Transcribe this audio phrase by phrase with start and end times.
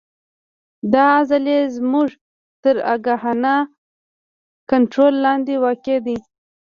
[0.93, 2.09] دا عضلې زموږ
[2.63, 3.55] تر آګاهانه
[4.69, 6.17] کنترول لاندې واقع دي.